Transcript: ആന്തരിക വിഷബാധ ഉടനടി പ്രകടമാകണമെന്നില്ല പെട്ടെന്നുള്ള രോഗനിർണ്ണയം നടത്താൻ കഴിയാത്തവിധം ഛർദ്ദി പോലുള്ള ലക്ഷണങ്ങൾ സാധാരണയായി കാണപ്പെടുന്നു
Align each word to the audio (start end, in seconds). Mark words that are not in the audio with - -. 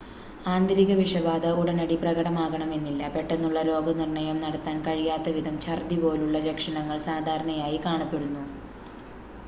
ആന്തരിക 0.45 0.91
വിഷബാധ 0.99 1.47
ഉടനടി 1.57 1.95
പ്രകടമാകണമെന്നില്ല 1.97 3.09
പെട്ടെന്നുള്ള 3.09 3.61
രോഗനിർണ്ണയം 3.63 4.37
നടത്താൻ 4.41 4.77
കഴിയാത്തവിധം 4.81 5.57
ഛർദ്ദി 5.61 5.97
പോലുള്ള 5.97 6.39
ലക്ഷണങ്ങൾ 6.47 6.97
സാധാരണയായി 7.05 7.79
കാണപ്പെടുന്നു 7.85 8.43